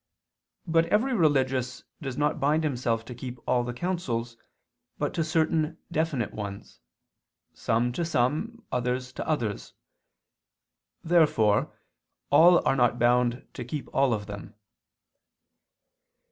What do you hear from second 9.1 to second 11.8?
to others. Therefore